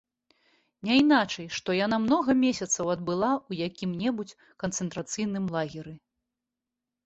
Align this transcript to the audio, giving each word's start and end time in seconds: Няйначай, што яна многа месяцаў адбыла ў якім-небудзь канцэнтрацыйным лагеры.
Няйначай, 0.87 1.47
што 1.57 1.69
яна 1.85 1.99
многа 2.07 2.31
месяцаў 2.45 2.85
адбыла 2.95 3.31
ў 3.49 3.69
якім-небудзь 3.69 4.37
канцэнтрацыйным 4.67 5.45
лагеры. 5.57 5.93